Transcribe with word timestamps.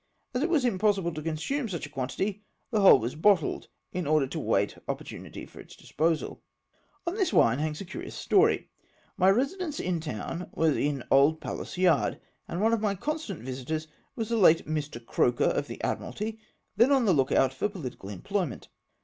As 0.33 0.41
it 0.41 0.49
was 0.49 0.65
impossible 0.65 1.13
to 1.13 1.21
consume 1.21 1.69
such 1.69 1.85
a 1.85 1.89
quantity, 1.89 2.43
the 2.71 2.79
whole 2.81 2.97
was 2.97 3.13
bottled, 3.13 3.67
in 3.93 4.07
order 4.07 4.25
to 4.25 4.39
await 4.39 4.75
opportunity 4.87 5.45
for 5.45 5.59
its 5.59 5.75
disposal. 5.75 6.41
On 7.05 7.13
this 7.13 7.29
w^ine 7.29 7.59
hangs 7.59 7.81
a 7.81 7.85
curious 7.85 8.15
story. 8.15 8.71
My 9.15 9.29
residence 9.29 9.79
in 9.79 9.99
town 9.99 10.49
was 10.53 10.75
in 10.75 11.03
Old 11.11 11.39
Palace 11.39 11.77
Yard, 11.77 12.19
and 12.47 12.59
one 12.61 12.73
of 12.73 12.81
my 12.81 12.95
constant 12.95 13.43
visitors 13.43 13.87
was 14.15 14.29
the 14.29 14.37
late 14.37 14.65
Mi\ 14.67 14.81
Croker, 15.05 15.43
of 15.43 15.67
the 15.67 15.79
Admiralty, 15.83 16.39
then 16.75 16.91
on 16.91 17.05
the 17.05 17.13
look 17.13 17.31
out 17.31 17.53
for 17.53 17.69
political 17.69 18.09
employment. 18.09 18.69